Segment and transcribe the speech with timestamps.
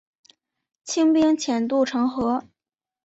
[0.83, 2.43] 清兵潜渡城河。